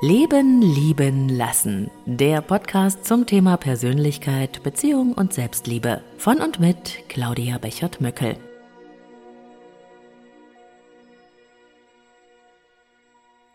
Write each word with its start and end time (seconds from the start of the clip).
Leben, 0.00 0.62
lieben, 0.62 1.28
lassen. 1.28 1.90
Der 2.06 2.40
Podcast 2.40 3.04
zum 3.04 3.26
Thema 3.26 3.56
Persönlichkeit, 3.56 4.62
Beziehung 4.62 5.12
und 5.12 5.32
Selbstliebe. 5.32 6.04
Von 6.18 6.40
und 6.40 6.60
mit 6.60 7.02
Claudia 7.08 7.58
Bechert-Möckel. 7.58 8.36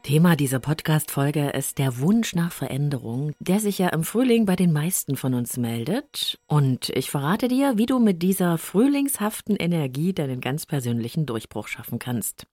Thema 0.03 0.35
dieser 0.35 0.59
Podcast-Folge 0.59 1.51
ist 1.51 1.77
der 1.77 1.99
Wunsch 1.99 2.35
nach 2.35 2.51
Veränderung, 2.51 3.31
der 3.39 3.61
sich 3.61 3.77
ja 3.77 3.87
im 3.87 4.03
Frühling 4.03 4.45
bei 4.45 4.57
den 4.57 4.73
meisten 4.73 5.15
von 5.15 5.33
uns 5.33 5.55
meldet. 5.55 6.41
Und 6.45 6.89
ich 6.89 7.09
verrate 7.09 7.47
dir, 7.47 7.77
wie 7.77 7.85
du 7.85 7.99
mit 7.99 8.21
dieser 8.21 8.57
frühlingshaften 8.57 9.55
Energie 9.55 10.11
deinen 10.11 10.41
ganz 10.41 10.65
persönlichen 10.65 11.25
Durchbruch 11.25 11.69
schaffen 11.69 11.99
kannst. 11.99 12.47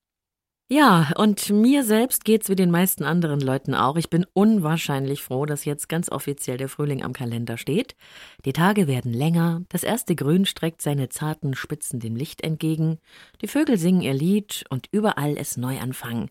Ja, 0.72 1.10
und 1.16 1.50
mir 1.50 1.82
selbst 1.82 2.24
geht's 2.24 2.48
wie 2.48 2.54
den 2.54 2.70
meisten 2.70 3.02
anderen 3.02 3.40
Leuten 3.40 3.74
auch. 3.74 3.96
Ich 3.96 4.08
bin 4.08 4.24
unwahrscheinlich 4.34 5.20
froh, 5.20 5.44
dass 5.44 5.64
jetzt 5.64 5.88
ganz 5.88 6.08
offiziell 6.12 6.58
der 6.58 6.68
Frühling 6.68 7.02
am 7.02 7.12
Kalender 7.12 7.58
steht. 7.58 7.96
Die 8.44 8.52
Tage 8.52 8.86
werden 8.86 9.12
länger, 9.12 9.62
das 9.68 9.82
erste 9.82 10.14
Grün 10.14 10.46
streckt 10.46 10.80
seine 10.80 11.08
zarten 11.08 11.54
Spitzen 11.54 11.98
dem 11.98 12.14
Licht 12.14 12.42
entgegen, 12.42 12.98
die 13.42 13.48
Vögel 13.48 13.78
singen 13.78 14.02
ihr 14.02 14.14
Lied 14.14 14.62
und 14.70 14.86
überall 14.92 15.32
ist 15.32 15.58
Neuanfang. 15.58 16.30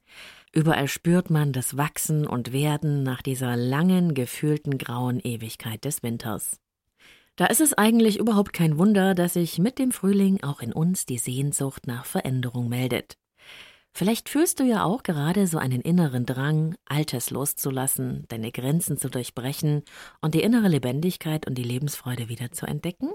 Überall 0.53 0.87
spürt 0.87 1.29
man 1.29 1.51
das 1.51 1.75
Wachsen 1.75 2.25
und 2.25 2.53
Werden 2.53 3.03
nach 3.03 3.21
dieser 3.21 3.57
langen, 3.57 4.13
gefühlten 4.13 4.77
grauen 4.77 5.19
Ewigkeit 5.19 5.83
des 5.83 6.01
Winters. 6.01 6.61
Da 7.35 7.47
ist 7.47 7.59
es 7.59 7.73
eigentlich 7.73 8.17
überhaupt 8.17 8.53
kein 8.53 8.77
Wunder, 8.77 9.15
dass 9.15 9.33
sich 9.33 9.59
mit 9.59 9.79
dem 9.79 9.91
Frühling 9.91 10.41
auch 10.43 10.61
in 10.61 10.71
uns 10.71 11.05
die 11.05 11.17
Sehnsucht 11.17 11.87
nach 11.87 12.05
Veränderung 12.05 12.69
meldet. 12.69 13.17
Vielleicht 13.93 14.29
fühlst 14.29 14.59
du 14.59 14.63
ja 14.63 14.83
auch 14.83 15.03
gerade 15.03 15.47
so 15.47 15.57
einen 15.57 15.81
inneren 15.81 16.25
Drang, 16.25 16.75
Altes 16.85 17.31
loszulassen, 17.31 18.25
deine 18.29 18.51
Grenzen 18.51 18.97
zu 18.97 19.09
durchbrechen 19.09 19.83
und 20.21 20.35
die 20.35 20.41
innere 20.41 20.67
Lebendigkeit 20.67 21.47
und 21.47 21.55
die 21.57 21.63
Lebensfreude 21.63 22.29
wieder 22.29 22.51
zu 22.51 22.65
entdecken? 22.65 23.09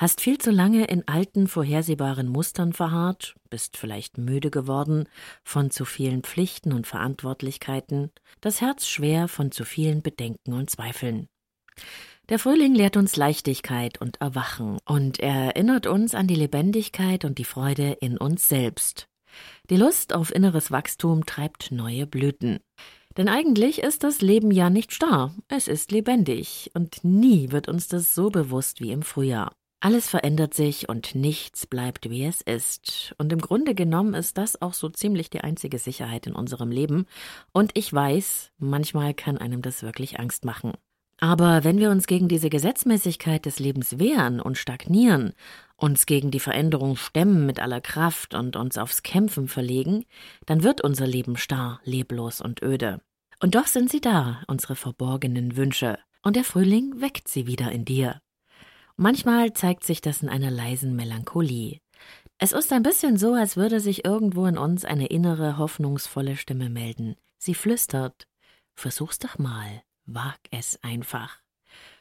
Hast 0.00 0.22
viel 0.22 0.38
zu 0.38 0.50
lange 0.50 0.86
in 0.86 1.06
alten, 1.06 1.46
vorhersehbaren 1.46 2.26
Mustern 2.26 2.72
verharrt, 2.72 3.34
bist 3.50 3.76
vielleicht 3.76 4.16
müde 4.16 4.50
geworden 4.50 5.06
von 5.44 5.70
zu 5.70 5.84
vielen 5.84 6.22
Pflichten 6.22 6.72
und 6.72 6.86
Verantwortlichkeiten, 6.86 8.10
das 8.40 8.62
Herz 8.62 8.86
schwer 8.86 9.28
von 9.28 9.52
zu 9.52 9.66
vielen 9.66 10.00
Bedenken 10.00 10.54
und 10.54 10.70
Zweifeln. 10.70 11.28
Der 12.30 12.38
Frühling 12.38 12.74
lehrt 12.74 12.96
uns 12.96 13.16
Leichtigkeit 13.16 14.00
und 14.00 14.22
Erwachen 14.22 14.78
und 14.86 15.20
er 15.20 15.34
erinnert 15.34 15.86
uns 15.86 16.14
an 16.14 16.26
die 16.26 16.34
Lebendigkeit 16.34 17.26
und 17.26 17.36
die 17.36 17.44
Freude 17.44 17.98
in 18.00 18.16
uns 18.16 18.48
selbst. 18.48 19.09
Die 19.68 19.76
Lust 19.76 20.14
auf 20.14 20.34
inneres 20.34 20.70
Wachstum 20.70 21.26
treibt 21.26 21.70
neue 21.70 22.06
Blüten. 22.06 22.60
Denn 23.16 23.28
eigentlich 23.28 23.82
ist 23.82 24.04
das 24.04 24.20
Leben 24.20 24.50
ja 24.50 24.70
nicht 24.70 24.92
starr, 24.92 25.34
es 25.48 25.68
ist 25.68 25.90
lebendig, 25.90 26.70
und 26.74 27.04
nie 27.04 27.50
wird 27.50 27.68
uns 27.68 27.88
das 27.88 28.14
so 28.14 28.30
bewusst 28.30 28.80
wie 28.80 28.92
im 28.92 29.02
Frühjahr. 29.02 29.52
Alles 29.82 30.08
verändert 30.08 30.52
sich 30.52 30.90
und 30.90 31.14
nichts 31.14 31.66
bleibt 31.66 32.10
wie 32.10 32.24
es 32.26 32.42
ist. 32.42 33.14
Und 33.16 33.32
im 33.32 33.40
Grunde 33.40 33.74
genommen 33.74 34.12
ist 34.12 34.36
das 34.36 34.60
auch 34.60 34.74
so 34.74 34.90
ziemlich 34.90 35.30
die 35.30 35.40
einzige 35.40 35.78
Sicherheit 35.78 36.26
in 36.26 36.34
unserem 36.34 36.70
Leben. 36.70 37.06
Und 37.52 37.70
ich 37.74 37.90
weiß, 37.90 38.52
manchmal 38.58 39.14
kann 39.14 39.38
einem 39.38 39.62
das 39.62 39.82
wirklich 39.82 40.20
Angst 40.20 40.44
machen. 40.44 40.74
Aber 41.18 41.64
wenn 41.64 41.78
wir 41.78 41.90
uns 41.90 42.06
gegen 42.06 42.28
diese 42.28 42.50
Gesetzmäßigkeit 42.50 43.44
des 43.44 43.58
Lebens 43.58 43.98
wehren 43.98 44.40
und 44.40 44.58
stagnieren, 44.58 45.32
uns 45.80 46.06
gegen 46.06 46.30
die 46.30 46.40
Veränderung 46.40 46.96
stemmen 46.96 47.46
mit 47.46 47.60
aller 47.60 47.80
Kraft 47.80 48.34
und 48.34 48.56
uns 48.56 48.78
aufs 48.78 49.02
Kämpfen 49.02 49.48
verlegen, 49.48 50.04
dann 50.46 50.62
wird 50.62 50.80
unser 50.82 51.06
Leben 51.06 51.36
starr, 51.36 51.80
leblos 51.84 52.40
und 52.40 52.62
öde. 52.62 53.00
Und 53.40 53.54
doch 53.54 53.66
sind 53.66 53.90
sie 53.90 54.00
da, 54.00 54.42
unsere 54.46 54.76
verborgenen 54.76 55.56
Wünsche, 55.56 55.98
und 56.22 56.36
der 56.36 56.44
Frühling 56.44 57.00
weckt 57.00 57.28
sie 57.28 57.46
wieder 57.46 57.72
in 57.72 57.84
dir. 57.84 58.20
Manchmal 58.96 59.54
zeigt 59.54 59.84
sich 59.84 60.02
das 60.02 60.22
in 60.22 60.28
einer 60.28 60.50
leisen 60.50 60.94
Melancholie. 60.94 61.80
Es 62.36 62.52
ist 62.52 62.72
ein 62.72 62.82
bisschen 62.82 63.16
so, 63.16 63.32
als 63.32 63.56
würde 63.56 63.80
sich 63.80 64.04
irgendwo 64.04 64.46
in 64.46 64.58
uns 64.58 64.84
eine 64.84 65.06
innere, 65.06 65.56
hoffnungsvolle 65.56 66.36
Stimme 66.36 66.68
melden. 66.68 67.16
Sie 67.38 67.54
flüstert 67.54 68.26
Versuch's 68.74 69.18
doch 69.18 69.38
mal. 69.38 69.82
Wag 70.06 70.38
es 70.50 70.82
einfach. 70.82 71.38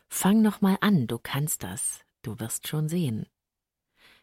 Fang 0.08 0.42
noch 0.42 0.62
mal 0.62 0.78
an, 0.82 1.08
du 1.08 1.20
kannst 1.20 1.64
das. 1.64 2.06
Du 2.22 2.40
wirst 2.40 2.68
schon 2.68 2.88
sehen. 2.90 3.28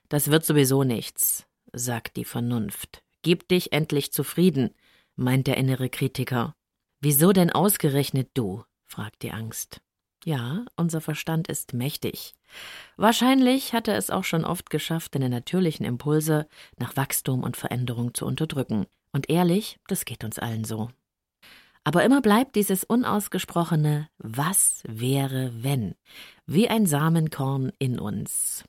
Das 0.08 0.30
wird 0.30 0.44
sowieso 0.44 0.84
nichts, 0.84 1.46
sagt 1.72 2.16
die 2.16 2.24
Vernunft. 2.24 3.02
Gib 3.22 3.48
dich 3.48 3.72
endlich 3.72 4.12
zufrieden, 4.12 4.70
meint 5.16 5.46
der 5.46 5.56
innere 5.56 5.88
Kritiker. 5.88 6.54
Wieso 7.00 7.32
denn 7.32 7.50
ausgerechnet 7.50 8.30
du? 8.34 8.64
fragt 8.84 9.22
die 9.22 9.32
Angst. 9.32 9.80
Ja, 10.24 10.64
unser 10.76 11.00
Verstand 11.00 11.48
ist 11.48 11.72
mächtig. 11.72 12.34
Wahrscheinlich 12.96 13.72
hat 13.72 13.86
er 13.88 13.96
es 13.96 14.10
auch 14.10 14.24
schon 14.24 14.44
oft 14.44 14.70
geschafft, 14.70 15.14
deine 15.14 15.28
natürlichen 15.28 15.86
Impulse 15.86 16.48
nach 16.78 16.96
Wachstum 16.96 17.42
und 17.42 17.56
Veränderung 17.56 18.14
zu 18.14 18.26
unterdrücken. 18.26 18.86
Und 19.12 19.30
ehrlich, 19.30 19.78
das 19.86 20.04
geht 20.04 20.24
uns 20.24 20.38
allen 20.38 20.64
so. 20.64 20.90
Aber 21.86 22.02
immer 22.02 22.20
bleibt 22.20 22.56
dieses 22.56 22.82
unausgesprochene 22.82 24.08
Was 24.18 24.82
wäre 24.88 25.52
wenn, 25.54 25.94
wie 26.44 26.68
ein 26.68 26.84
Samenkorn 26.84 27.70
in 27.78 28.00
uns. 28.00 28.64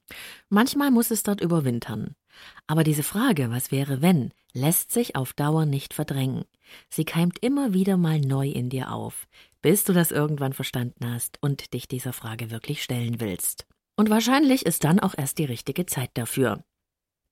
Manchmal 0.50 0.92
muss 0.92 1.10
es 1.10 1.24
dort 1.24 1.42
überwintern. 1.42 2.14
Aber 2.68 2.84
diese 2.84 3.02
Frage, 3.02 3.50
was 3.50 3.72
wäre 3.72 4.04
wenn, 4.04 4.34
lässt 4.54 4.92
sich 4.92 5.16
auf 5.16 5.34
Dauer 5.34 5.66
nicht 5.66 5.96
verdrängen. 5.96 6.46
Sie 6.92 7.06
keimt 7.06 7.40
immer 7.40 7.74
wieder 7.74 7.98
mal 7.98 8.22
neu 8.22 8.50
in 8.50 8.70
dir 8.70 8.92
auf, 8.92 9.26
bis 9.64 9.84
du 9.84 9.94
das 9.94 10.12
irgendwann 10.12 10.54
verstanden 10.54 11.12
hast 11.12 11.40
und 11.42 11.74
dich 11.74 11.88
dieser 11.88 12.14
Frage 12.14 12.52
wirklich 12.52 12.84
stellen 12.84 13.20
willst. 13.20 13.66
Und 13.96 14.12
wahrscheinlich 14.12 14.64
ist 14.64 14.84
dann 14.84 15.00
auch 15.00 15.16
erst 15.18 15.40
die 15.40 15.46
richtige 15.46 15.88
Zeit 15.88 16.12
dafür. 16.14 16.64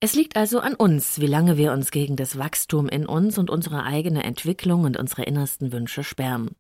Es 0.02 0.14
liegt 0.14 0.36
also 0.36 0.60
an 0.60 0.76
uns, 0.76 1.20
wie 1.20 1.28
lange 1.28 1.58
wir 1.58 1.72
uns 1.72 1.90
gegen 1.90 2.16
das 2.16 2.38
Wachstum 2.38 2.90
in 2.90 3.06
uns 3.06 3.38
und 3.38 3.50
unsere 3.50 3.84
eigene 3.84 4.24
Entwicklung 4.24 4.84
und 4.84 4.98
unsere 4.98 5.24
innersten 5.24 5.72
Wünsche 5.72 6.04
sperren. 6.04 6.56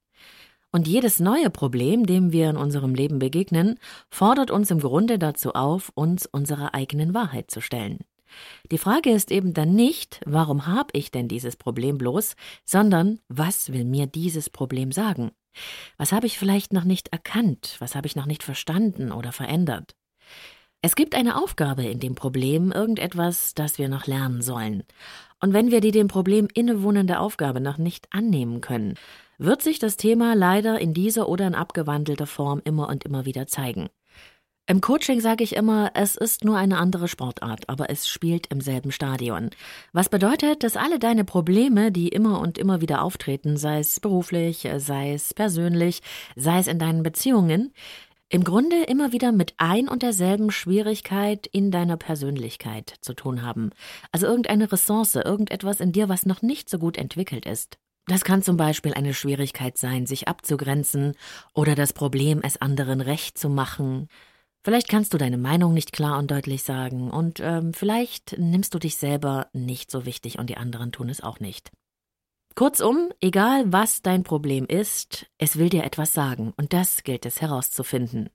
Und 0.71 0.87
jedes 0.87 1.19
neue 1.19 1.49
Problem, 1.49 2.05
dem 2.05 2.31
wir 2.31 2.49
in 2.49 2.57
unserem 2.57 2.95
Leben 2.95 3.19
begegnen, 3.19 3.77
fordert 4.09 4.51
uns 4.51 4.71
im 4.71 4.79
Grunde 4.79 5.19
dazu 5.19 5.53
auf, 5.53 5.91
uns 5.95 6.25
unserer 6.25 6.73
eigenen 6.73 7.13
Wahrheit 7.13 7.51
zu 7.51 7.61
stellen. 7.61 7.99
Die 8.71 8.77
Frage 8.77 9.11
ist 9.11 9.31
eben 9.31 9.53
dann 9.53 9.73
nicht, 9.73 10.21
warum 10.25 10.65
habe 10.67 10.89
ich 10.93 11.11
denn 11.11 11.27
dieses 11.27 11.55
Problem 11.55 11.97
bloß, 11.97 12.35
sondern 12.65 13.19
was 13.29 13.71
will 13.71 13.85
mir 13.85 14.07
dieses 14.07 14.49
Problem 14.49 14.91
sagen? 14.91 15.31
Was 15.97 16.11
habe 16.11 16.27
ich 16.27 16.37
vielleicht 16.37 16.73
noch 16.73 16.83
nicht 16.83 17.09
erkannt? 17.09 17.75
Was 17.79 17.95
habe 17.95 18.07
ich 18.07 18.15
noch 18.15 18.25
nicht 18.25 18.43
verstanden 18.43 19.11
oder 19.11 19.31
verändert? 19.31 19.95
Es 20.85 20.95
gibt 20.95 21.15
eine 21.15 21.41
Aufgabe 21.41 21.83
in 21.83 21.99
dem 21.99 22.13
Problem, 22.13 22.71
irgendetwas, 22.71 23.55
das 23.55 23.79
wir 23.79 23.89
noch 23.89 24.05
lernen 24.05 24.43
sollen. 24.43 24.83
Und 25.41 25.51
wenn 25.51 25.71
wir 25.71 25.81
die 25.81 25.89
dem 25.89 26.07
Problem 26.07 26.47
innewohnende 26.53 27.19
Aufgabe 27.19 27.59
noch 27.59 27.79
nicht 27.79 28.05
annehmen 28.11 28.61
können, 28.61 28.93
wird 29.39 29.63
sich 29.63 29.79
das 29.79 29.97
Thema 29.97 30.35
leider 30.35 30.79
in 30.79 30.93
dieser 30.93 31.27
oder 31.27 31.47
in 31.47 31.55
abgewandelter 31.55 32.27
Form 32.27 32.61
immer 32.65 32.87
und 32.87 33.03
immer 33.03 33.25
wieder 33.25 33.47
zeigen. 33.47 33.89
Im 34.67 34.79
Coaching 34.79 35.21
sage 35.21 35.43
ich 35.43 35.55
immer, 35.55 35.89
es 35.95 36.15
ist 36.15 36.43
nur 36.43 36.57
eine 36.57 36.77
andere 36.77 37.07
Sportart, 37.07 37.67
aber 37.67 37.89
es 37.89 38.07
spielt 38.07 38.45
im 38.47 38.61
selben 38.61 38.91
Stadion. 38.91 39.49
Was 39.91 40.09
bedeutet, 40.09 40.63
dass 40.63 40.77
alle 40.77 40.99
deine 40.99 41.25
Probleme, 41.25 41.91
die 41.91 42.09
immer 42.09 42.39
und 42.41 42.59
immer 42.59 42.81
wieder 42.81 43.01
auftreten, 43.01 43.57
sei 43.57 43.79
es 43.79 43.99
beruflich, 43.99 44.67
sei 44.77 45.13
es 45.13 45.33
persönlich, 45.33 46.03
sei 46.35 46.59
es 46.59 46.67
in 46.67 46.77
deinen 46.77 47.01
Beziehungen, 47.01 47.73
im 48.29 48.43
Grunde 48.43 48.83
immer 48.83 49.11
wieder 49.11 49.31
mit 49.31 49.53
ein 49.57 49.87
und 49.87 50.01
derselben 50.01 50.51
Schwierigkeit 50.51 51.47
in 51.47 51.69
deiner 51.71 51.97
Persönlichkeit 51.97 52.95
zu 53.01 53.13
tun 53.13 53.43
haben. 53.43 53.69
Also 54.11 54.25
irgendeine 54.25 54.71
Ressource, 54.71 55.15
irgendetwas 55.15 55.79
in 55.79 55.91
dir, 55.91 56.09
was 56.09 56.25
noch 56.25 56.41
nicht 56.41 56.69
so 56.69 56.79
gut 56.79 56.97
entwickelt 56.97 57.45
ist. 57.45 57.77
Das 58.07 58.23
kann 58.23 58.43
zum 58.43 58.57
Beispiel 58.57 58.93
eine 58.93 59.13
Schwierigkeit 59.13 59.77
sein, 59.77 60.05
sich 60.05 60.27
abzugrenzen 60.27 61.13
oder 61.53 61.75
das 61.75 61.93
Problem, 61.93 62.41
es 62.43 62.57
anderen 62.57 63.01
recht 63.01 63.37
zu 63.37 63.49
machen. 63.49 64.07
Vielleicht 64.63 64.89
kannst 64.89 65.13
du 65.13 65.17
deine 65.17 65.37
Meinung 65.37 65.73
nicht 65.73 65.91
klar 65.91 66.17
und 66.17 66.31
deutlich 66.31 66.63
sagen 66.63 67.11
und 67.11 67.39
ähm, 67.39 67.73
vielleicht 67.73 68.37
nimmst 68.39 68.73
du 68.73 68.79
dich 68.79 68.97
selber 68.97 69.47
nicht 69.53 69.91
so 69.91 70.05
wichtig 70.05 70.39
und 70.39 70.49
die 70.49 70.57
anderen 70.57 70.91
tun 70.91 71.09
es 71.09 71.21
auch 71.21 71.39
nicht. 71.39 71.71
Kurzum, 72.55 73.09
egal 73.19 73.65
was 73.73 74.01
dein 74.01 74.23
Problem 74.23 74.65
ist, 74.65 75.25
es 75.37 75.57
will 75.57 75.67
dir 75.67 75.83
etwas 75.83 76.13
sagen 76.13 76.53
und 76.55 76.71
das 76.71 77.03
gilt 77.03 77.25
es 77.25 77.41
herauszufinden. 77.41 78.29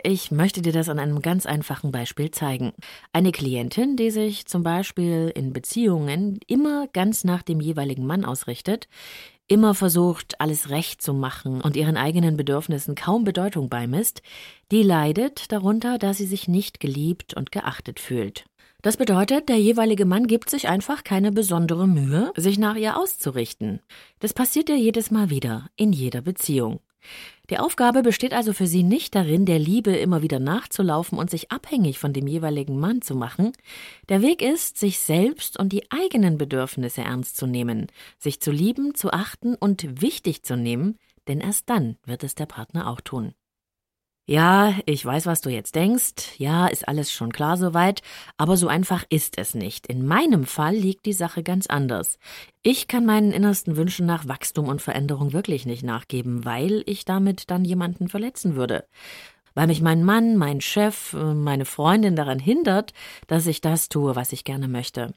Ich 0.00 0.30
möchte 0.30 0.62
dir 0.62 0.72
das 0.72 0.88
an 0.88 1.00
einem 1.00 1.20
ganz 1.20 1.46
einfachen 1.46 1.90
Beispiel 1.90 2.30
zeigen. 2.30 2.74
Eine 3.12 3.32
Klientin, 3.32 3.96
die 3.96 4.12
sich 4.12 4.46
zum 4.46 4.62
Beispiel 4.62 5.32
in 5.34 5.52
Beziehungen 5.52 6.38
immer 6.46 6.86
ganz 6.92 7.24
nach 7.24 7.42
dem 7.42 7.58
jeweiligen 7.58 8.06
Mann 8.06 8.24
ausrichtet, 8.24 8.86
immer 9.48 9.74
versucht, 9.74 10.40
alles 10.40 10.70
recht 10.70 11.02
zu 11.02 11.12
machen 11.12 11.60
und 11.60 11.74
ihren 11.76 11.96
eigenen 11.96 12.36
Bedürfnissen 12.36 12.94
kaum 12.94 13.24
Bedeutung 13.24 13.68
beimisst, 13.68 14.22
die 14.70 14.84
leidet 14.84 15.50
darunter, 15.50 15.98
dass 15.98 16.18
sie 16.18 16.26
sich 16.26 16.46
nicht 16.46 16.78
geliebt 16.78 17.34
und 17.34 17.50
geachtet 17.50 17.98
fühlt. 17.98 18.44
Das 18.86 18.96
bedeutet, 18.96 19.48
der 19.48 19.56
jeweilige 19.56 20.04
Mann 20.04 20.28
gibt 20.28 20.48
sich 20.48 20.68
einfach 20.68 21.02
keine 21.02 21.32
besondere 21.32 21.88
Mühe, 21.88 22.32
sich 22.36 22.56
nach 22.56 22.76
ihr 22.76 22.96
auszurichten. 22.96 23.80
Das 24.20 24.32
passiert 24.32 24.68
ja 24.68 24.76
jedes 24.76 25.10
Mal 25.10 25.28
wieder, 25.28 25.68
in 25.74 25.92
jeder 25.92 26.20
Beziehung. 26.20 26.78
Die 27.50 27.58
Aufgabe 27.58 28.02
besteht 28.02 28.32
also 28.32 28.52
für 28.52 28.68
sie 28.68 28.84
nicht 28.84 29.16
darin, 29.16 29.44
der 29.44 29.58
Liebe 29.58 29.90
immer 29.96 30.22
wieder 30.22 30.38
nachzulaufen 30.38 31.18
und 31.18 31.30
sich 31.30 31.50
abhängig 31.50 31.98
von 31.98 32.12
dem 32.12 32.28
jeweiligen 32.28 32.78
Mann 32.78 33.02
zu 33.02 33.16
machen. 33.16 33.50
Der 34.08 34.22
Weg 34.22 34.40
ist, 34.40 34.78
sich 34.78 35.00
selbst 35.00 35.58
und 35.58 35.72
die 35.72 35.90
eigenen 35.90 36.38
Bedürfnisse 36.38 37.00
ernst 37.00 37.36
zu 37.36 37.48
nehmen, 37.48 37.88
sich 38.20 38.40
zu 38.40 38.52
lieben, 38.52 38.94
zu 38.94 39.10
achten 39.10 39.56
und 39.56 40.00
wichtig 40.00 40.44
zu 40.44 40.56
nehmen, 40.56 40.96
denn 41.26 41.40
erst 41.40 41.68
dann 41.68 41.96
wird 42.04 42.22
es 42.22 42.36
der 42.36 42.46
Partner 42.46 42.88
auch 42.88 43.00
tun. 43.00 43.34
Ja, 44.28 44.74
ich 44.86 45.06
weiß, 45.06 45.26
was 45.26 45.40
du 45.40 45.50
jetzt 45.50 45.76
denkst. 45.76 46.36
Ja, 46.38 46.66
ist 46.66 46.88
alles 46.88 47.12
schon 47.12 47.32
klar 47.32 47.56
soweit. 47.56 48.02
Aber 48.36 48.56
so 48.56 48.66
einfach 48.66 49.04
ist 49.08 49.38
es 49.38 49.54
nicht. 49.54 49.86
In 49.86 50.04
meinem 50.04 50.46
Fall 50.46 50.74
liegt 50.74 51.06
die 51.06 51.12
Sache 51.12 51.44
ganz 51.44 51.68
anders. 51.68 52.18
Ich 52.62 52.88
kann 52.88 53.06
meinen 53.06 53.30
innersten 53.30 53.76
Wünschen 53.76 54.04
nach 54.04 54.26
Wachstum 54.26 54.66
und 54.66 54.82
Veränderung 54.82 55.32
wirklich 55.32 55.64
nicht 55.64 55.84
nachgeben, 55.84 56.44
weil 56.44 56.82
ich 56.86 57.04
damit 57.04 57.52
dann 57.52 57.64
jemanden 57.64 58.08
verletzen 58.08 58.56
würde. 58.56 58.88
Weil 59.54 59.68
mich 59.68 59.80
mein 59.80 60.02
Mann, 60.02 60.36
mein 60.36 60.60
Chef, 60.60 61.12
meine 61.12 61.64
Freundin 61.64 62.16
daran 62.16 62.40
hindert, 62.40 62.94
dass 63.28 63.46
ich 63.46 63.60
das 63.60 63.88
tue, 63.88 64.16
was 64.16 64.32
ich 64.32 64.42
gerne 64.42 64.66
möchte. 64.66 65.14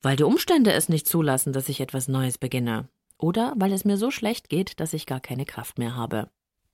Weil 0.00 0.14
die 0.14 0.22
Umstände 0.22 0.72
es 0.72 0.88
nicht 0.88 1.08
zulassen, 1.08 1.52
dass 1.52 1.68
ich 1.68 1.80
etwas 1.80 2.06
Neues 2.06 2.38
beginne. 2.38 2.88
Oder 3.18 3.52
weil 3.56 3.72
es 3.72 3.84
mir 3.84 3.96
so 3.96 4.12
schlecht 4.12 4.48
geht, 4.48 4.78
dass 4.78 4.92
ich 4.92 5.06
gar 5.06 5.20
keine 5.20 5.44
Kraft 5.44 5.78
mehr 5.78 5.96
habe. 5.96 6.30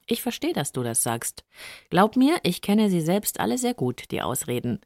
Ich 0.06 0.22
verstehe, 0.22 0.52
dass 0.52 0.72
du 0.72 0.82
das 0.82 1.02
sagst. 1.02 1.44
Glaub 1.90 2.16
mir, 2.16 2.36
ich 2.42 2.60
kenne 2.60 2.90
sie 2.90 3.00
selbst 3.00 3.40
alle 3.40 3.58
sehr 3.58 3.74
gut, 3.74 4.10
die 4.10 4.22
Ausreden. 4.22 4.80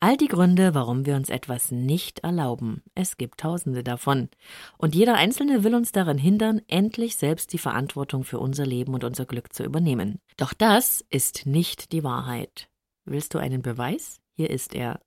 All 0.00 0.16
die 0.16 0.28
Gründe, 0.28 0.74
warum 0.74 1.06
wir 1.06 1.16
uns 1.16 1.30
etwas 1.30 1.70
nicht 1.70 2.18
erlauben. 2.18 2.82
Es 2.94 3.16
gibt 3.16 3.40
tausende 3.40 3.82
davon. 3.82 4.28
Und 4.76 4.94
jeder 4.94 5.14
Einzelne 5.14 5.64
will 5.64 5.74
uns 5.74 5.92
daran 5.92 6.18
hindern, 6.18 6.60
endlich 6.68 7.16
selbst 7.16 7.52
die 7.52 7.58
Verantwortung 7.58 8.22
für 8.24 8.38
unser 8.38 8.66
Leben 8.66 8.92
und 8.92 9.02
unser 9.02 9.24
Glück 9.24 9.54
zu 9.54 9.64
übernehmen. 9.64 10.18
Doch 10.36 10.52
das 10.52 11.04
ist 11.08 11.46
nicht 11.46 11.92
die 11.92 12.04
Wahrheit. 12.04 12.68
Willst 13.06 13.32
du 13.32 13.38
einen 13.38 13.62
Beweis? 13.62 14.20
Hier 14.34 14.50
ist 14.50 14.74
er. 14.74 15.00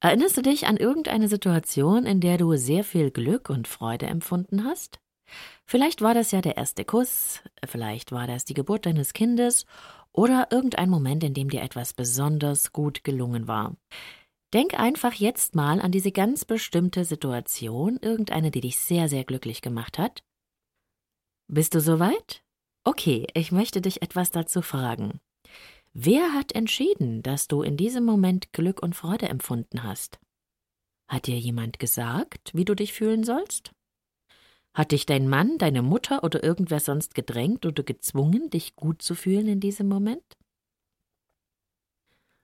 Erinnerst 0.00 0.36
du 0.36 0.42
dich 0.42 0.66
an 0.66 0.76
irgendeine 0.76 1.26
Situation, 1.26 2.06
in 2.06 2.20
der 2.20 2.38
du 2.38 2.54
sehr 2.56 2.84
viel 2.84 3.10
Glück 3.10 3.50
und 3.50 3.66
Freude 3.66 4.06
empfunden 4.06 4.64
hast? 4.64 5.00
Vielleicht 5.64 6.02
war 6.02 6.14
das 6.14 6.30
ja 6.30 6.40
der 6.40 6.56
erste 6.56 6.84
Kuss, 6.84 7.42
vielleicht 7.64 8.12
war 8.12 8.26
das 8.26 8.44
die 8.44 8.54
Geburt 8.54 8.86
deines 8.86 9.12
Kindes 9.12 9.66
oder 10.12 10.48
irgendein 10.50 10.88
Moment, 10.88 11.24
in 11.24 11.34
dem 11.34 11.50
dir 11.50 11.62
etwas 11.62 11.92
besonders 11.92 12.72
gut 12.72 13.04
gelungen 13.04 13.48
war. 13.48 13.76
Denk 14.54 14.78
einfach 14.78 15.12
jetzt 15.12 15.54
mal 15.54 15.80
an 15.80 15.92
diese 15.92 16.12
ganz 16.12 16.44
bestimmte 16.44 17.04
Situation, 17.04 17.98
irgendeine, 18.00 18.50
die 18.50 18.60
dich 18.60 18.78
sehr, 18.78 19.08
sehr 19.08 19.24
glücklich 19.24 19.60
gemacht 19.60 19.98
hat. 19.98 20.22
Bist 21.48 21.74
du 21.74 21.80
soweit? 21.80 22.42
Okay, 22.84 23.26
ich 23.34 23.52
möchte 23.52 23.80
dich 23.80 24.02
etwas 24.02 24.30
dazu 24.30 24.62
fragen. 24.62 25.20
Wer 25.92 26.32
hat 26.32 26.52
entschieden, 26.52 27.22
dass 27.22 27.48
du 27.48 27.62
in 27.62 27.76
diesem 27.76 28.04
Moment 28.04 28.52
Glück 28.52 28.82
und 28.82 28.94
Freude 28.94 29.28
empfunden 29.28 29.82
hast? 29.82 30.20
Hat 31.08 31.26
dir 31.26 31.38
jemand 31.38 31.78
gesagt, 31.78 32.50
wie 32.54 32.64
du 32.64 32.74
dich 32.74 32.92
fühlen 32.92 33.24
sollst? 33.24 33.72
Hat 34.76 34.92
dich 34.92 35.06
dein 35.06 35.26
Mann, 35.26 35.56
deine 35.56 35.80
Mutter 35.80 36.22
oder 36.22 36.44
irgendwer 36.44 36.80
sonst 36.80 37.14
gedrängt 37.14 37.64
oder 37.64 37.82
gezwungen, 37.82 38.50
dich 38.50 38.76
gut 38.76 39.00
zu 39.00 39.14
fühlen 39.14 39.48
in 39.48 39.58
diesem 39.58 39.88
Moment? 39.88 40.22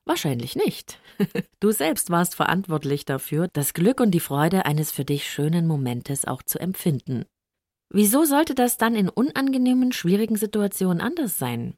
Wahrscheinlich 0.07 0.57
nicht. 0.57 0.99
Du 1.61 1.71
selbst 1.71 2.11
warst 2.11 2.35
verantwortlich 2.35 3.05
dafür, 3.05 3.47
das 3.53 3.73
Glück 3.73 4.01
und 4.01 4.11
die 4.11 4.19
Freude 4.19 4.67
eines 4.67 4.91
für 4.91 5.05
dich 5.05 5.31
schönen 5.31 5.65
Momentes 5.69 6.25
auch 6.25 6.43
zu 6.43 6.59
empfinden. 6.59 7.25
Wieso 7.89 8.25
sollte 8.25 8.57
das 8.57 8.79
dann 8.79 8.97
in 8.97 9.09
unangenehmen, 9.09 9.93
schwierigen 9.93 10.35
Situationen 10.35 11.01
anders 11.01 11.39
sein? 11.39 11.77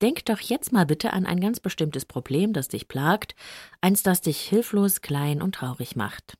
Denk 0.00 0.24
doch 0.26 0.38
jetzt 0.38 0.72
mal 0.72 0.86
bitte 0.86 1.12
an 1.12 1.26
ein 1.26 1.40
ganz 1.40 1.58
bestimmtes 1.58 2.04
Problem, 2.04 2.52
das 2.52 2.68
dich 2.68 2.86
plagt, 2.86 3.34
eins, 3.80 4.04
das 4.04 4.20
dich 4.20 4.40
hilflos, 4.40 5.00
klein 5.00 5.42
und 5.42 5.56
traurig 5.56 5.96
macht. 5.96 6.38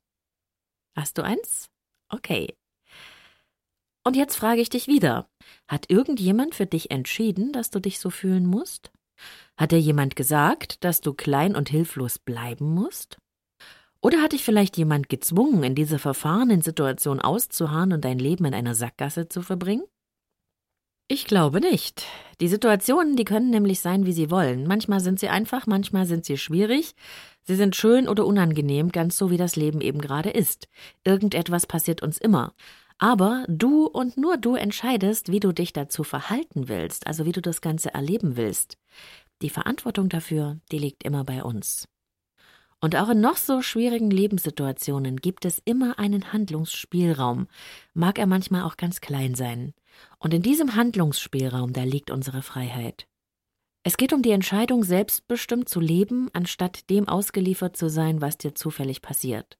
Hast 0.94 1.18
du 1.18 1.22
eins? 1.22 1.66
Okay, 2.10 2.54
und 4.08 4.16
jetzt 4.16 4.36
frage 4.36 4.62
ich 4.62 4.70
dich 4.70 4.88
wieder. 4.88 5.28
Hat 5.68 5.90
irgendjemand 5.90 6.54
für 6.54 6.64
dich 6.64 6.90
entschieden, 6.90 7.52
dass 7.52 7.68
du 7.70 7.78
dich 7.78 8.00
so 8.00 8.08
fühlen 8.08 8.46
musst? 8.46 8.90
Hat 9.56 9.70
dir 9.70 9.78
jemand 9.78 10.16
gesagt, 10.16 10.82
dass 10.82 11.02
du 11.02 11.12
klein 11.12 11.54
und 11.54 11.68
hilflos 11.68 12.18
bleiben 12.18 12.74
musst? 12.74 13.18
Oder 14.00 14.22
hat 14.22 14.32
dich 14.32 14.44
vielleicht 14.44 14.78
jemand 14.78 15.10
gezwungen, 15.10 15.62
in 15.62 15.74
dieser 15.74 15.98
verfahrenen 15.98 16.62
Situation 16.62 17.20
auszuharren 17.20 17.92
und 17.92 18.04
dein 18.04 18.18
Leben 18.18 18.46
in 18.46 18.54
einer 18.54 18.74
Sackgasse 18.74 19.28
zu 19.28 19.42
verbringen? 19.42 19.84
Ich 21.10 21.26
glaube 21.26 21.60
nicht. 21.60 22.06
Die 22.40 22.48
Situationen, 22.48 23.14
die 23.14 23.24
können 23.24 23.50
nämlich 23.50 23.80
sein, 23.80 24.06
wie 24.06 24.12
sie 24.12 24.30
wollen. 24.30 24.66
Manchmal 24.66 25.00
sind 25.00 25.20
sie 25.20 25.28
einfach, 25.28 25.66
manchmal 25.66 26.06
sind 26.06 26.24
sie 26.24 26.38
schwierig. 26.38 26.94
Sie 27.42 27.56
sind 27.56 27.76
schön 27.76 28.08
oder 28.08 28.24
unangenehm, 28.24 28.90
ganz 28.90 29.18
so 29.18 29.30
wie 29.30 29.38
das 29.38 29.56
Leben 29.56 29.82
eben 29.82 30.00
gerade 30.00 30.30
ist. 30.30 30.68
Irgendetwas 31.04 31.66
passiert 31.66 32.02
uns 32.02 32.16
immer. 32.16 32.54
Aber 32.98 33.44
du 33.48 33.86
und 33.86 34.16
nur 34.16 34.36
du 34.36 34.56
entscheidest, 34.56 35.30
wie 35.30 35.40
du 35.40 35.52
dich 35.52 35.72
dazu 35.72 36.02
verhalten 36.02 36.68
willst, 36.68 37.06
also 37.06 37.24
wie 37.24 37.32
du 37.32 37.40
das 37.40 37.60
Ganze 37.60 37.94
erleben 37.94 38.36
willst. 38.36 38.76
Die 39.40 39.50
Verantwortung 39.50 40.08
dafür, 40.08 40.58
die 40.72 40.78
liegt 40.78 41.04
immer 41.04 41.22
bei 41.22 41.44
uns. 41.44 41.88
Und 42.80 42.96
auch 42.96 43.08
in 43.08 43.20
noch 43.20 43.36
so 43.36 43.62
schwierigen 43.62 44.10
Lebenssituationen 44.10 45.16
gibt 45.16 45.44
es 45.44 45.60
immer 45.64 45.98
einen 45.98 46.32
Handlungsspielraum, 46.32 47.48
mag 47.94 48.18
er 48.18 48.26
manchmal 48.26 48.62
auch 48.62 48.76
ganz 48.76 49.00
klein 49.00 49.34
sein. 49.34 49.74
Und 50.18 50.34
in 50.34 50.42
diesem 50.42 50.76
Handlungsspielraum, 50.76 51.72
da 51.72 51.82
liegt 51.82 52.10
unsere 52.10 52.42
Freiheit. 52.42 53.08
Es 53.82 53.96
geht 53.96 54.12
um 54.12 54.22
die 54.22 54.30
Entscheidung, 54.30 54.84
selbstbestimmt 54.84 55.68
zu 55.68 55.80
leben, 55.80 56.28
anstatt 56.32 56.90
dem 56.90 57.08
ausgeliefert 57.08 57.76
zu 57.76 57.88
sein, 57.88 58.20
was 58.20 58.38
dir 58.38 58.54
zufällig 58.54 59.02
passiert. 59.02 59.58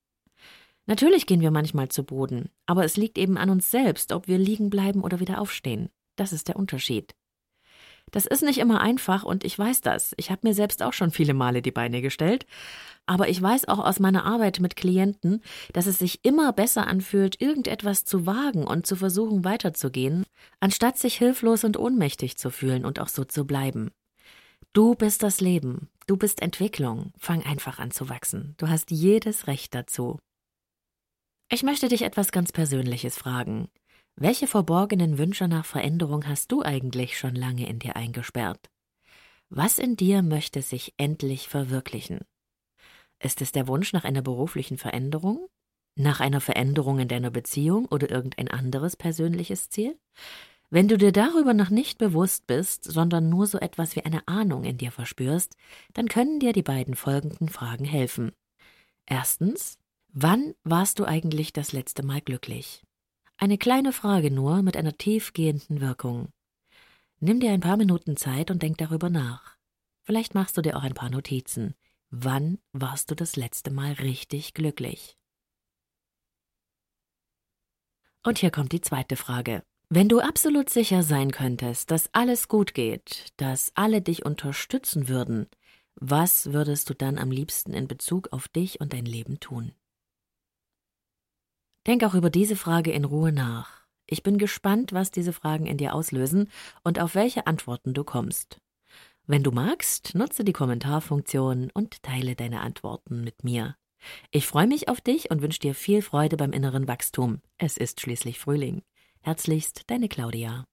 Natürlich 0.89 1.27
gehen 1.27 1.43
wir 1.43 1.51
manchmal 1.51 1.91
zu 1.91 2.03
Boden, 2.03 2.49
aber 2.65 2.83
es 2.83 2.97
liegt 2.97 3.19
eben 3.19 3.37
an 3.37 3.51
uns 3.51 3.71
selbst, 3.71 4.11
ob 4.11 4.27
wir 4.27 4.39
liegen 4.39 4.71
bleiben 4.71 5.03
oder 5.03 5.21
wieder 5.21 5.39
aufstehen. 5.39 5.91
Das 6.17 6.33
ist 6.33 6.49
der 6.49 6.57
Unterschied. 6.57 7.15
Das 8.11 8.25
ist 8.25 8.43
nicht 8.43 8.57
immer 8.57 8.81
einfach 8.81 9.23
und 9.23 9.45
ich 9.45 9.59
weiß 9.59 9.83
das. 9.83 10.15
Ich 10.17 10.31
habe 10.31 10.49
mir 10.49 10.55
selbst 10.55 10.83
auch 10.83 10.95
schon 10.95 11.11
viele 11.11 11.35
Male 11.35 11.61
die 11.61 11.73
Beine 11.73 12.01
gestellt. 12.01 12.47
Aber 13.05 13.29
ich 13.29 13.41
weiß 13.41 13.69
auch 13.69 13.81
aus 13.81 14.01
meiner 14.01 14.25
Arbeit 14.25 14.61
mit 14.61 14.77
Klienten, 14.77 15.43
dass 15.75 15.87
es 15.87 15.99
sich 15.99 16.25
immer 16.25 16.55
besser 16.55 16.87
anfühlt, 16.87 17.39
irgendetwas 17.39 18.07
zu 18.07 18.25
wagen 18.25 18.67
und 18.67 18.87
zu 18.87 18.97
versuchen 18.97 19.45
weiterzugehen, 19.45 20.25
anstatt 20.59 20.97
sich 20.97 21.19
hilflos 21.19 21.65
und 21.65 21.79
ohnmächtig 21.79 22.39
zu 22.39 22.51
fühlen 22.51 22.87
und 22.87 22.99
auch 22.99 23.09
so 23.09 23.25
zu 23.25 23.47
bleiben. 23.47 23.91
Du 24.73 24.95
bist 24.95 25.23
das 25.23 25.43
Leben. 25.43 25.91
Du 26.07 26.17
bist 26.17 26.41
Entwicklung. 26.41 27.13
Fang 27.19 27.43
einfach 27.45 27.79
an 27.79 27.91
zu 27.91 28.09
wachsen. 28.09 28.55
Du 28.57 28.69
hast 28.69 28.91
jedes 28.91 29.49
Recht 29.49 29.75
dazu. 29.75 30.19
Ich 31.51 31.63
möchte 31.63 31.89
dich 31.89 32.03
etwas 32.03 32.31
ganz 32.31 32.53
Persönliches 32.53 33.17
fragen. 33.17 33.69
Welche 34.17 34.47
verborgenen 34.47 35.17
Wünsche 35.17 35.49
nach 35.49 35.65
Veränderung 35.65 36.27
hast 36.27 36.53
du 36.53 36.63
eigentlich 36.63 37.17
schon 37.17 37.35
lange 37.35 37.67
in 37.67 37.79
dir 37.79 37.97
eingesperrt? 37.97 38.69
Was 39.49 39.79
in 39.79 39.97
dir 39.97 40.21
möchte 40.21 40.61
sich 40.61 40.93
endlich 40.99 41.49
verwirklichen? 41.49 42.21
Ist 43.19 43.41
es 43.41 43.51
der 43.51 43.67
Wunsch 43.67 43.95
nach 43.95 44.05
einer 44.05 44.21
beruflichen 44.21 44.77
Veränderung? 44.77 45.49
Nach 45.97 46.21
einer 46.21 46.43
Veränderung 46.43 46.99
in 46.99 47.09
deiner 47.09 47.31
Beziehung 47.31 47.87
oder 47.87 48.11
irgendein 48.11 48.49
anderes 48.49 48.97
persönliches 48.97 49.71
Ziel? 49.71 49.99
Wenn 50.69 50.87
du 50.87 50.99
dir 50.99 51.13
darüber 51.13 51.55
noch 51.55 51.71
nicht 51.71 51.97
bewusst 51.97 52.47
bist, 52.47 52.85
sondern 52.85 53.31
nur 53.31 53.47
so 53.47 53.59
etwas 53.59 53.97
wie 53.97 54.05
eine 54.05 54.29
Ahnung 54.29 54.65
in 54.65 54.77
dir 54.77 54.93
verspürst, 54.93 55.57
dann 55.95 56.09
können 56.09 56.41
dir 56.41 56.53
die 56.53 56.63
beiden 56.63 56.95
folgenden 56.95 57.49
Fragen 57.49 57.87
helfen. 57.87 58.33
Erstens, 59.07 59.79
Wann 60.13 60.55
warst 60.65 60.99
du 60.99 61.05
eigentlich 61.05 61.53
das 61.53 61.73
letzte 61.73 62.03
Mal 62.03 62.21
glücklich? 62.21 62.83
Eine 63.37 63.59
kleine 63.59 63.93
Frage 63.93 64.31
nur 64.31 64.63
mit 64.63 64.77
einer 64.77 64.97
tiefgehenden 64.97 65.81
Wirkung. 65.81 66.33
Nimm 67.21 67.41
dir 67.41 67.53
ein 67.53 67.61
paar 67.61 67.77
Minuten 67.77 68.17
Zeit 68.17 68.51
und 68.51 68.63
denk 68.63 68.79
darüber 68.79 69.11
nach. 69.11 69.57
Vielleicht 70.03 70.35
machst 70.35 70.57
du 70.57 70.63
dir 70.63 70.77
auch 70.77 70.83
ein 70.83 70.95
paar 70.95 71.11
Notizen. 71.11 71.75
Wann 72.11 72.59
warst 72.73 73.11
du 73.11 73.15
das 73.15 73.37
letzte 73.37 73.71
Mal 73.71 73.93
richtig 73.93 74.55
glücklich? 74.55 75.19
Und 78.25 78.39
hier 78.39 78.51
kommt 78.51 78.73
die 78.73 78.81
zweite 78.81 79.17
Frage. 79.17 79.63
Wenn 79.91 80.09
du 80.09 80.21
absolut 80.21 80.71
sicher 80.71 81.03
sein 81.03 81.31
könntest, 81.31 81.91
dass 81.91 82.13
alles 82.13 82.49
gut 82.49 82.75
geht, 82.75 83.33
dass 83.37 83.73
alle 83.75 84.03
dich 84.03 84.25
unterstützen 84.25 85.09
würden, 85.09 85.47
was 85.95 86.53
würdest 86.53 86.91
du 86.91 86.95
dann 86.95 87.19
am 87.19 87.31
liebsten 87.31 87.73
in 87.73 87.89
Bezug 87.89 88.33
auf 88.33 88.49
dich 88.49 88.81
und 88.81 88.93
dein 88.93 89.05
Leben 89.05 89.39
tun? 89.41 89.73
Denk 91.87 92.05
auch 92.05 92.15
über 92.15 92.31
diese 92.31 92.57
Frage 92.57 92.91
in 92.91 93.05
Ruhe 93.05 93.33
nach. 93.33 93.87
Ich 94.07 94.23
bin 94.23 94.39
gespannt, 94.39 94.93
was 94.93 95.11
diese 95.11 95.33
Fragen 95.33 95.67
in 95.67 95.77
dir 95.77 95.95
auslösen 95.95 96.51
und 96.83 96.99
auf 96.99 97.15
welche 97.15 97.47
Antworten 97.47 97.95
du 97.95 98.05
kommst. 98.05 98.61
Wenn 99.27 99.43
du 99.43 99.51
magst, 99.51 100.15
nutze 100.15 100.45
die 100.45 100.55
Kommentarfunktion 100.55 101.71
und 101.75 102.03
teile 102.03 102.35
deine 102.35 102.61
Antworten 102.61 103.23
mit 103.23 103.45
mir. 103.45 103.77
Ich 104.31 104.47
freue 104.47 104.67
mich 104.67 104.89
auf 104.89 105.01
dich 105.03 105.31
und 105.31 105.43
wünsche 105.43 105.61
dir 105.61 105.75
viel 105.75 106.01
Freude 106.01 106.37
beim 106.39 106.53
inneren 106.53 106.89
Wachstum. 106.89 107.43
Es 107.59 107.77
ist 107.77 108.01
schließlich 108.01 108.39
Frühling. 108.39 108.83
Herzlichst, 109.21 109.83
deine 109.91 110.09
Claudia. 110.09 110.65